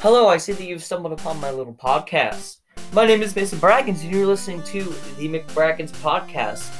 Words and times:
Hello, 0.00 0.28
I 0.28 0.36
see 0.36 0.52
that 0.52 0.62
you've 0.64 0.84
stumbled 0.84 1.12
upon 1.12 1.40
my 1.40 1.50
little 1.50 1.74
podcast. 1.74 2.58
My 2.92 3.04
name 3.04 3.20
is 3.20 3.34
Mason 3.34 3.58
Braggins, 3.58 4.04
and 4.04 4.14
you're 4.14 4.28
listening 4.28 4.62
to 4.62 4.84
the 5.16 5.28
McBraggins 5.28 5.90
podcast. 5.90 6.70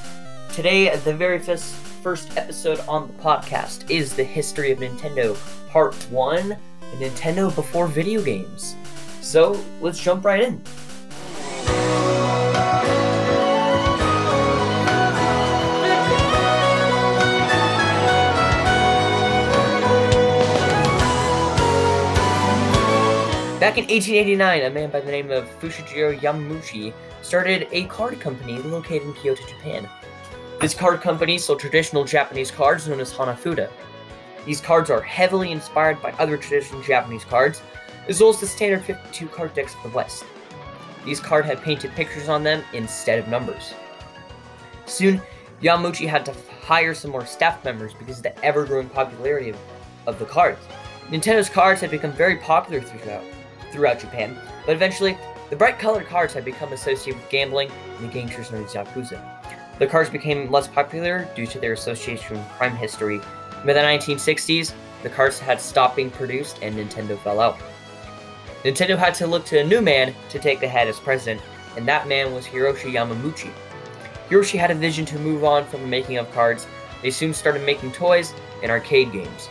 Today, 0.55 0.95
the 0.98 1.12
very 1.14 1.41
first, 1.41 1.75
first 1.75 2.37
episode 2.37 2.79
on 2.87 3.09
the 3.09 3.15
podcast 3.15 3.91
is 3.91 4.15
the 4.15 4.23
history 4.23 4.71
of 4.71 4.79
Nintendo, 4.79 5.37
Part 5.69 5.96
1 6.12 6.57
Nintendo 6.99 7.53
before 7.53 7.89
video 7.89 8.23
games. 8.23 8.77
So, 9.21 9.60
let's 9.80 9.98
jump 9.98 10.24
right 10.24 10.40
in. 10.40 10.62
Back 23.61 23.77
in 23.77 23.87
1889, 23.87 24.62
a 24.62 24.70
man 24.70 24.88
by 24.88 25.01
the 25.01 25.10
name 25.10 25.32
of 25.32 25.45
Fushijiro 25.59 26.16
Yamamuchi 26.20 26.92
started 27.23 27.66
a 27.73 27.87
card 27.87 28.20
company 28.20 28.59
located 28.59 29.02
in 29.02 29.15
Kyoto, 29.15 29.45
Japan. 29.48 29.88
This 30.60 30.74
card 30.74 31.01
company 31.01 31.38
sold 31.38 31.59
traditional 31.59 32.05
Japanese 32.05 32.52
cards 32.52 32.87
known 32.87 33.01
as 33.01 33.12
Hanafuda. 33.12 33.68
These 34.46 34.60
cards 34.60 34.91
are 34.91 35.01
heavily 35.01 35.51
inspired 35.51 36.01
by 36.01 36.12
other 36.20 36.37
traditional 36.37 36.80
Japanese 36.82 37.24
cards, 37.24 37.60
as 38.06 38.20
well 38.20 38.30
as 38.30 38.38
the 38.38 38.46
standard 38.46 38.84
52 38.84 39.27
card 39.27 39.52
decks 39.55 39.74
of 39.74 39.82
the 39.90 39.96
West. 39.96 40.24
These 41.04 41.18
cards 41.18 41.48
had 41.48 41.60
painted 41.60 41.90
pictures 41.96 42.29
on 42.29 42.45
them 42.45 42.62
instead 42.73 43.18
of 43.18 43.27
numbers. 43.27 43.74
Soon, 44.87 45.20
Yamamuchi 45.60 46.06
had 46.06 46.24
to 46.27 46.34
hire 46.62 46.95
some 46.95 47.10
more 47.10 47.27
staff 47.27 47.65
members 47.65 47.93
because 47.93 48.18
of 48.18 48.23
the 48.23 48.45
ever 48.45 48.65
growing 48.65 48.88
popularity 48.88 49.51
of, 49.51 49.59
of 50.06 50.16
the 50.20 50.27
cards. 50.27 50.60
Nintendo's 51.10 51.48
cards 51.48 51.80
had 51.80 51.90
become 51.90 52.12
very 52.12 52.37
popular 52.37 52.80
throughout, 52.80 53.24
throughout 53.72 54.00
Japan, 54.00 54.36
but 54.66 54.74
eventually, 54.74 55.16
the 55.50 55.56
bright 55.56 55.78
colored 55.78 56.06
cards 56.06 56.34
had 56.34 56.45
become 56.45 56.72
associated 56.72 57.20
with 57.20 57.30
gambling 57.30 57.70
and 57.96 58.09
the 58.09 58.12
gangsters 58.12 58.52
known 58.52 58.65
as 58.65 58.74
Yakuza. 58.74 59.20
The 59.79 59.87
cards 59.87 60.10
became 60.10 60.51
less 60.51 60.68
popular 60.68 61.29
due 61.34 61.46
to 61.46 61.59
their 61.59 61.73
association 61.73 62.37
with 62.37 62.48
crime 62.51 62.76
history. 62.76 63.20
By 63.65 63.73
the 63.73 63.80
1960s, 63.80 64.73
the 65.03 65.09
cards 65.09 65.39
had 65.39 65.61
stopped 65.61 65.97
being 65.97 66.11
produced 66.11 66.59
and 66.62 66.75
Nintendo 66.75 67.19
fell 67.20 67.41
out. 67.41 67.59
Nintendo 68.65 68.98
had 68.98 69.15
to 69.15 69.27
look 69.27 69.45
to 69.47 69.61
a 69.61 69.65
new 69.65 69.81
man 69.81 70.15
to 70.31 70.39
take 70.39 70.61
the 70.61 70.69
head 70.69 70.89
as 70.89 70.98
president, 70.98 71.41
and 71.77 71.87
that 71.87 72.09
man 72.09 72.34
was 72.34 72.45
Hiroshi 72.45 72.93
Yamamuchi. 72.93 73.53
Hiroshi 74.28 74.59
had 74.59 74.73
a 74.73 74.75
vision 74.75 75.06
to 75.06 75.19
move 75.21 75.45
on 75.45 75.65
from 75.65 75.83
the 75.83 75.87
making 75.87 76.19
of 76.19 76.31
cards. 76.33 76.67
They 77.00 77.11
soon 77.11 77.33
started 77.33 77.65
making 77.65 77.93
toys 77.93 78.34
and 78.62 78.71
arcade 78.71 79.12
games. 79.12 79.48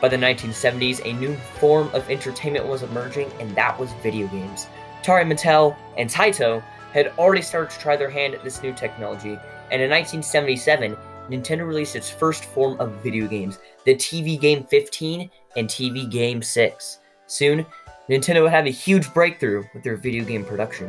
By 0.00 0.08
the 0.08 0.16
1970s, 0.16 1.04
a 1.04 1.12
new 1.14 1.34
form 1.58 1.88
of 1.94 2.08
entertainment 2.10 2.66
was 2.66 2.82
emerging, 2.82 3.30
and 3.40 3.54
that 3.56 3.78
was 3.78 3.92
video 4.02 4.26
games. 4.28 4.66
Atari 5.02 5.24
Mattel 5.24 5.76
and 5.96 6.10
Taito 6.10 6.62
had 6.92 7.12
already 7.18 7.42
started 7.42 7.70
to 7.70 7.78
try 7.78 7.96
their 7.96 8.10
hand 8.10 8.34
at 8.34 8.44
this 8.44 8.62
new 8.62 8.72
technology, 8.72 9.38
and 9.70 9.82
in 9.82 9.90
1977, 9.90 10.96
Nintendo 11.30 11.66
released 11.66 11.96
its 11.96 12.10
first 12.10 12.44
form 12.44 12.78
of 12.80 12.92
video 13.02 13.26
games, 13.26 13.58
the 13.84 13.94
TV 13.94 14.38
Game 14.38 14.64
15 14.64 15.30
and 15.56 15.68
TV 15.68 16.08
Game 16.10 16.42
6. 16.42 16.98
Soon, 17.26 17.66
Nintendo 18.08 18.42
would 18.42 18.52
have 18.52 18.66
a 18.66 18.70
huge 18.70 19.12
breakthrough 19.12 19.64
with 19.74 19.82
their 19.82 19.96
video 19.96 20.24
game 20.24 20.44
production. 20.44 20.88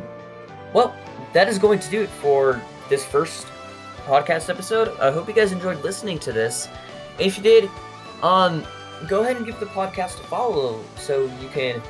Well, 0.72 0.94
that 1.32 1.48
is 1.48 1.58
going 1.58 1.80
to 1.80 1.90
do 1.90 2.02
it 2.02 2.08
for 2.08 2.60
this 2.88 3.04
first 3.04 3.46
podcast 4.06 4.48
episode. 4.48 4.96
I 5.00 5.10
hope 5.10 5.26
you 5.28 5.34
guys 5.34 5.52
enjoyed 5.52 5.82
listening 5.82 6.18
to 6.20 6.32
this. 6.32 6.68
If 7.18 7.36
you 7.36 7.42
did, 7.42 7.70
um, 8.22 8.64
go 9.06 9.22
ahead 9.22 9.36
and 9.36 9.46
give 9.46 9.60
the 9.60 9.66
podcast 9.66 10.20
a 10.20 10.24
follow 10.24 10.82
so 10.96 11.30
you 11.40 11.48
can 11.48 11.80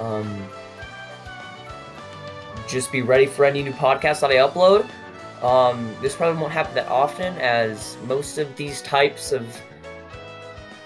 um, 0.00 0.48
just 2.66 2.90
be 2.90 3.02
ready 3.02 3.26
for 3.26 3.44
any 3.44 3.62
new 3.62 3.72
podcast 3.72 4.20
that 4.20 4.30
I 4.30 4.36
upload. 4.36 4.88
Um, 5.42 5.94
this 6.02 6.14
probably 6.16 6.40
won't 6.40 6.52
happen 6.52 6.74
that 6.74 6.88
often, 6.88 7.34
as 7.38 7.96
most 8.06 8.38
of 8.38 8.54
these 8.56 8.82
types 8.82 9.32
of 9.32 9.46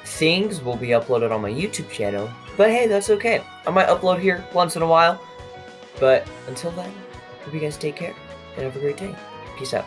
things 0.04 0.62
will 0.62 0.76
be 0.76 0.88
uploaded 0.88 1.32
on 1.32 1.40
my 1.40 1.50
YouTube 1.50 1.90
channel. 1.90 2.30
But 2.56 2.70
hey, 2.70 2.86
that's 2.86 3.10
okay. 3.10 3.42
I 3.66 3.70
might 3.70 3.88
upload 3.88 4.20
here 4.20 4.44
once 4.52 4.76
in 4.76 4.82
a 4.82 4.86
while. 4.86 5.20
But 5.98 6.28
until 6.48 6.70
then, 6.72 6.92
hope 7.44 7.54
you 7.54 7.60
guys 7.60 7.76
take 7.76 7.96
care 7.96 8.14
and 8.56 8.64
have 8.64 8.76
a 8.76 8.80
great 8.80 8.96
day. 8.96 9.14
Peace 9.56 9.74
out. 9.74 9.84